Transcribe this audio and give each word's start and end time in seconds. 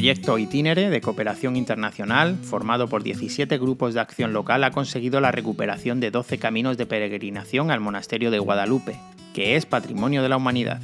proyecto 0.00 0.38
Itinere 0.38 0.88
de 0.88 1.02
cooperación 1.02 1.56
internacional, 1.56 2.36
formado 2.36 2.88
por 2.88 3.02
17 3.02 3.58
grupos 3.58 3.92
de 3.92 4.00
acción 4.00 4.32
local, 4.32 4.64
ha 4.64 4.70
conseguido 4.70 5.20
la 5.20 5.30
recuperación 5.30 6.00
de 6.00 6.10
12 6.10 6.38
caminos 6.38 6.78
de 6.78 6.86
peregrinación 6.86 7.70
al 7.70 7.80
monasterio 7.80 8.30
de 8.30 8.38
Guadalupe, 8.38 8.98
que 9.34 9.56
es 9.56 9.66
patrimonio 9.66 10.22
de 10.22 10.30
la 10.30 10.38
humanidad. 10.38 10.80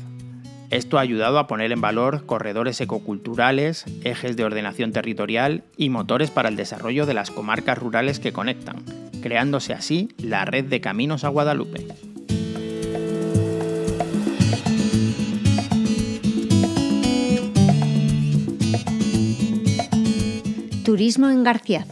Esto 0.69 0.99
ha 0.99 1.01
ayudado 1.01 1.39
a 1.39 1.47
poner 1.47 1.73
en 1.73 1.81
valor 1.81 2.27
corredores 2.27 2.79
ecoculturales, 2.83 3.87
ejes 4.05 4.37
de 4.37 4.45
ordenación 4.45 4.93
territorial 4.93 5.65
y 5.79 5.89
motores 5.89 6.31
para 6.31 6.51
el 6.51 6.57
desarrollo 6.57 7.07
de 7.07 7.15
las 7.15 7.31
comarcas 7.31 7.79
rurales 7.79 8.21
que 8.21 8.35
conectan, 8.35 8.85
creándose 9.23 9.73
así 9.73 10.11
la 10.19 10.45
red 10.45 10.67
de 10.67 10.83
caminos 10.83 11.25
a 11.25 11.31
Guadalupe. 11.31 11.87
Turismo 20.87 21.31
en 21.31 21.43
García. 21.43 21.85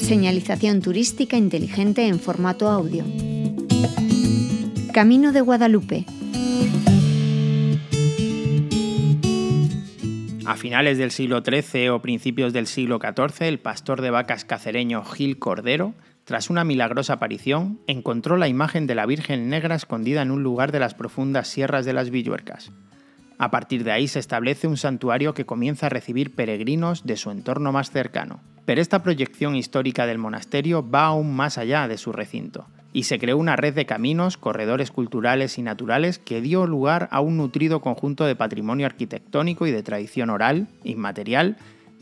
Señalización 0.00 0.82
turística 0.82 1.36
inteligente 1.36 2.08
en 2.08 2.18
formato 2.18 2.68
audio. 2.68 3.04
Camino 4.92 5.30
de 5.30 5.40
Guadalupe. 5.40 6.04
A 10.44 10.56
finales 10.56 10.98
del 10.98 11.12
siglo 11.12 11.44
XIII 11.44 11.90
o 11.90 12.02
principios 12.02 12.52
del 12.52 12.66
siglo 12.66 12.98
XIV, 12.98 13.46
el 13.46 13.60
pastor 13.60 14.00
de 14.00 14.10
vacas 14.10 14.44
cacereño 14.44 15.04
Gil 15.04 15.38
Cordero, 15.38 15.94
tras 16.24 16.50
una 16.50 16.64
milagrosa 16.64 17.12
aparición, 17.12 17.78
encontró 17.86 18.36
la 18.36 18.48
imagen 18.48 18.88
de 18.88 18.96
la 18.96 19.06
Virgen 19.06 19.48
Negra 19.48 19.76
escondida 19.76 20.22
en 20.22 20.32
un 20.32 20.42
lugar 20.42 20.72
de 20.72 20.80
las 20.80 20.94
profundas 20.94 21.46
sierras 21.46 21.84
de 21.84 21.92
las 21.92 22.10
Villuercas. 22.10 22.72
A 23.38 23.50
partir 23.50 23.84
de 23.84 23.92
ahí 23.92 24.08
se 24.08 24.18
establece 24.18 24.66
un 24.66 24.76
santuario 24.76 25.34
que 25.34 25.46
comienza 25.46 25.86
a 25.86 25.90
recibir 25.90 26.34
peregrinos 26.34 27.04
de 27.04 27.16
su 27.16 27.30
entorno 27.30 27.72
más 27.72 27.90
cercano. 27.90 28.40
Pero 28.64 28.80
esta 28.80 29.02
proyección 29.02 29.56
histórica 29.56 30.06
del 30.06 30.18
monasterio 30.18 30.88
va 30.88 31.06
aún 31.06 31.34
más 31.34 31.58
allá 31.58 31.88
de 31.88 31.98
su 31.98 32.12
recinto 32.12 32.66
y 32.94 33.02
se 33.02 33.18
creó 33.18 33.36
una 33.36 33.56
red 33.56 33.74
de 33.74 33.86
caminos, 33.86 34.38
corredores 34.38 34.92
culturales 34.92 35.58
y 35.58 35.62
naturales 35.62 36.20
que 36.20 36.40
dio 36.40 36.64
lugar 36.64 37.08
a 37.10 37.20
un 37.20 37.36
nutrido 37.36 37.80
conjunto 37.80 38.24
de 38.24 38.36
patrimonio 38.36 38.86
arquitectónico 38.86 39.66
y 39.66 39.72
de 39.72 39.82
tradición 39.82 40.30
oral, 40.30 40.68
inmaterial, 40.84 41.56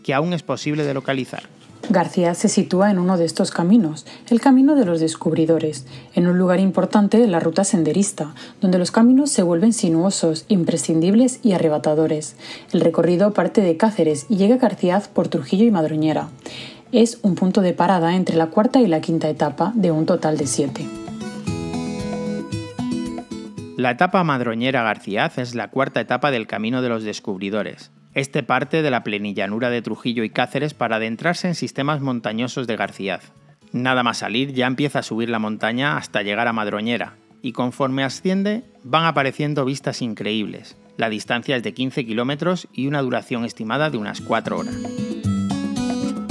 que 0.04 0.12
aún 0.12 0.34
es 0.34 0.42
posible 0.42 0.84
de 0.84 0.92
localizar. 0.92 1.44
García 1.90 2.34
se 2.34 2.48
sitúa 2.48 2.90
en 2.90 2.98
uno 2.98 3.16
de 3.18 3.24
estos 3.24 3.50
caminos, 3.50 4.06
el 4.30 4.40
Camino 4.40 4.74
de 4.76 4.84
los 4.84 5.00
Descubridores, 5.00 5.86
en 6.14 6.26
un 6.26 6.38
lugar 6.38 6.60
importante 6.60 7.18
de 7.18 7.26
la 7.26 7.40
ruta 7.40 7.64
senderista, 7.64 8.34
donde 8.60 8.78
los 8.78 8.90
caminos 8.90 9.30
se 9.30 9.42
vuelven 9.42 9.72
sinuosos, 9.72 10.44
imprescindibles 10.48 11.40
y 11.42 11.52
arrebatadores. 11.52 12.36
El 12.72 12.80
recorrido 12.80 13.32
parte 13.32 13.60
de 13.60 13.76
Cáceres 13.76 14.26
y 14.28 14.36
llega 14.36 14.54
a 14.54 14.58
García 14.58 15.02
por 15.12 15.28
Trujillo 15.28 15.64
y 15.64 15.70
Madroñera 15.70 16.28
es 16.92 17.18
un 17.22 17.34
punto 17.34 17.62
de 17.62 17.72
parada 17.72 18.14
entre 18.14 18.36
la 18.36 18.48
cuarta 18.48 18.80
y 18.80 18.86
la 18.86 19.00
quinta 19.00 19.28
etapa 19.28 19.72
de 19.74 19.90
un 19.90 20.04
total 20.04 20.36
de 20.36 20.46
siete. 20.46 20.86
La 23.78 23.92
etapa 23.92 24.22
Madroñera 24.22 24.82
Garciaz 24.82 25.38
es 25.38 25.54
la 25.54 25.68
cuarta 25.68 26.00
etapa 26.00 26.30
del 26.30 26.46
Camino 26.46 26.82
de 26.82 26.90
los 26.90 27.02
Descubridores. 27.02 27.90
Este 28.14 28.42
parte 28.42 28.82
de 28.82 28.90
la 28.90 29.04
plenillanura 29.04 29.70
de 29.70 29.80
Trujillo 29.80 30.22
y 30.22 30.28
Cáceres 30.28 30.74
para 30.74 30.96
adentrarse 30.96 31.48
en 31.48 31.54
sistemas 31.54 32.02
montañosos 32.02 32.66
de 32.66 32.76
Garciaz. 32.76 33.32
Nada 33.72 34.02
más 34.02 34.18
salir 34.18 34.52
ya 34.52 34.66
empieza 34.66 34.98
a 34.98 35.02
subir 35.02 35.30
la 35.30 35.38
montaña 35.38 35.96
hasta 35.96 36.20
llegar 36.20 36.46
a 36.46 36.52
Madroñera, 36.52 37.14
y 37.40 37.52
conforme 37.52 38.04
asciende 38.04 38.64
van 38.84 39.06
apareciendo 39.06 39.64
vistas 39.64 40.02
increíbles. 40.02 40.76
La 40.98 41.08
distancia 41.08 41.56
es 41.56 41.62
de 41.62 41.72
15 41.72 42.04
kilómetros 42.04 42.68
y 42.74 42.86
una 42.86 43.00
duración 43.00 43.46
estimada 43.46 43.88
de 43.88 43.96
unas 43.96 44.20
4 44.20 44.58
horas. 44.58 44.76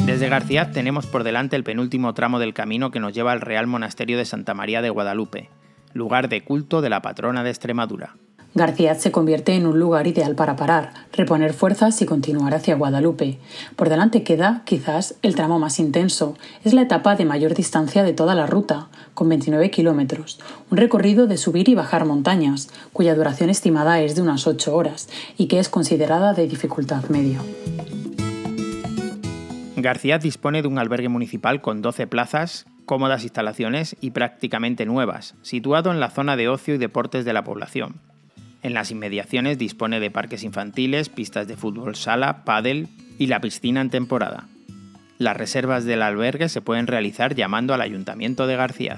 Desde 0.06 0.30
García 0.30 0.72
tenemos 0.72 1.08
por 1.08 1.24
delante 1.24 1.56
el 1.56 1.64
penúltimo 1.64 2.14
tramo 2.14 2.38
del 2.38 2.54
camino 2.54 2.92
que 2.92 3.00
nos 3.00 3.14
lleva 3.14 3.32
al 3.32 3.42
Real 3.42 3.66
Monasterio 3.66 4.20
de 4.20 4.26
Santa 4.26 4.54
María 4.54 4.84
de 4.84 4.92
Guadalupe, 4.92 5.50
lugar 5.94 6.30
de 6.30 6.44
culto 6.44 6.82
de 6.82 6.92
la 6.92 7.02
patrona 7.02 7.44
de 7.44 7.50
Extremadura. 7.50 8.16
García 8.54 8.96
se 8.96 9.12
convierte 9.12 9.56
en 9.56 9.66
un 9.66 9.80
lugar 9.80 10.08
ideal 10.08 10.36
para 10.36 10.58
parar, 10.58 10.92
reponer 11.14 11.54
fuerzas 11.54 12.02
y 12.02 12.06
continuar 12.06 12.54
hacia 12.54 12.76
Guadalupe. 12.76 13.38
Por 13.78 13.88
delante 13.88 14.24
queda, 14.24 14.64
quizás, 14.66 15.16
el 15.22 15.36
tramo 15.36 15.58
más 15.58 15.80
intenso. 15.80 16.36
Es 16.66 16.74
la 16.74 16.82
etapa 16.82 17.16
de 17.16 17.24
mayor 17.24 17.54
distancia 17.54 18.04
de 18.04 18.12
toda 18.12 18.36
la 18.36 18.48
ruta, 18.48 18.90
con 19.14 19.30
29 19.30 19.72
kilómetros. 19.72 20.40
Un 20.70 20.78
recorrido 20.78 21.28
de 21.28 21.38
subir 21.38 21.70
y 21.70 21.76
bajar 21.76 22.04
montañas, 22.04 22.68
cuya 22.92 23.16
duración 23.16 23.50
estimada 23.50 24.02
es 24.02 24.16
de 24.16 24.22
unas 24.22 24.46
8 24.46 24.76
horas 24.76 25.08
y 25.38 25.48
que 25.48 25.60
es 25.60 25.70
considerada 25.70 26.34
de 26.34 26.48
dificultad 26.48 27.06
media. 27.06 27.40
García 29.78 30.20
dispone 30.20 30.62
de 30.62 30.68
un 30.68 30.78
albergue 30.78 31.08
municipal 31.10 31.62
con 31.62 31.82
12 31.82 32.06
plazas, 32.06 32.66
cómodas 32.86 33.24
instalaciones 33.24 33.96
y 34.02 34.12
prácticamente 34.12 34.86
nuevas, 34.86 35.36
situado 35.42 35.92
en 35.92 36.02
la 36.02 36.10
zona 36.10 36.36
de 36.36 36.50
ocio 36.50 36.76
y 36.76 36.78
deportes 36.78 37.24
de 37.24 37.32
la 37.32 37.46
población. 37.46 38.11
En 38.64 38.74
las 38.74 38.92
inmediaciones 38.92 39.58
dispone 39.58 40.00
de 40.00 40.12
parques 40.12 40.44
infantiles, 40.44 41.10
pistas 41.10 41.48
de 41.48 41.58
fútbol 41.58 41.96
sala, 41.96 42.44
pádel 42.44 42.88
y 43.18 43.28
la 43.28 43.42
piscina 43.42 43.82
en 43.82 43.90
temporada. 43.90 44.48
Las 45.18 45.38
reservas 45.38 45.86
del 45.86 46.02
albergue 46.02 46.50
se 46.50 46.62
pueden 46.62 46.88
realizar 46.88 47.36
llamando 47.36 47.74
al 47.74 47.82
Ayuntamiento 47.82 48.48
de 48.48 48.56
García. 48.56 48.98